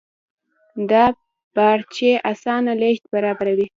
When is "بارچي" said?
1.55-2.11